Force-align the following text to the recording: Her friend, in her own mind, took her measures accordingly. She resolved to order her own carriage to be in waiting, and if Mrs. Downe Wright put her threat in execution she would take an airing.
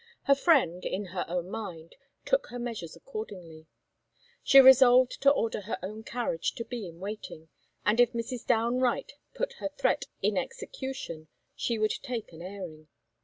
Her 0.23 0.33
friend, 0.33 0.83
in 0.83 1.05
her 1.05 1.23
own 1.27 1.51
mind, 1.51 1.93
took 2.25 2.47
her 2.47 2.57
measures 2.57 2.95
accordingly. 2.95 3.67
She 4.41 4.59
resolved 4.59 5.21
to 5.21 5.29
order 5.29 5.61
her 5.61 5.77
own 5.83 6.01
carriage 6.03 6.53
to 6.55 6.65
be 6.65 6.87
in 6.87 6.99
waiting, 6.99 7.49
and 7.85 7.99
if 7.99 8.11
Mrs. 8.13 8.43
Downe 8.43 8.79
Wright 8.79 9.11
put 9.35 9.53
her 9.59 9.69
threat 9.69 10.05
in 10.23 10.37
execution 10.37 11.27
she 11.55 11.77
would 11.77 11.91
take 12.01 12.33
an 12.33 12.41
airing. 12.41 12.87